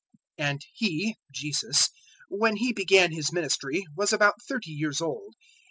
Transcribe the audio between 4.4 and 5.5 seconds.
thirty years old.